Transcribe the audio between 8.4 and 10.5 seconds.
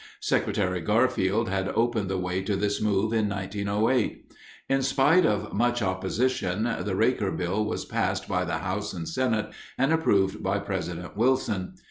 the House and Senate and approved